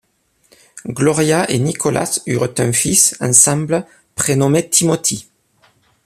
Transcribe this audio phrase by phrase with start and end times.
[0.87, 3.85] Gloria et Nicholas eurent un fils ensemble
[4.15, 5.29] prénommé Timothy.